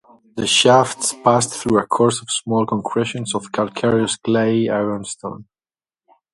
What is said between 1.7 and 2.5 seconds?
a course of